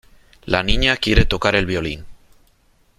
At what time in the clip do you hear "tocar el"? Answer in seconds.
1.25-1.67